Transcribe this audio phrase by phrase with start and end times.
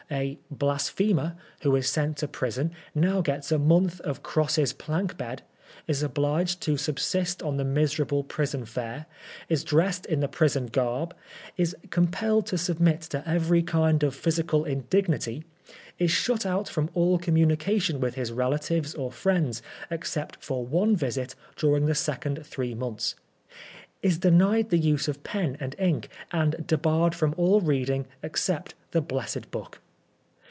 [0.13, 5.15] A * blasphemer' who is sent to prison now gets a month of Cross's plank
[5.15, 5.41] bed,
[5.87, 9.05] is obliged to subsist on the miserable prison fare,
[9.47, 11.15] is dressed in the prison garb,
[11.55, 15.45] is compelled to submit to every kind of physical indignity,
[15.97, 20.93] is shut out from all com munication with his relatives or friends except for one
[20.93, 23.15] visit, during the second three months,
[24.01, 28.99] is denied the use of pen and ink, and debarred irom all reading except the
[28.99, 29.79] blessed Book.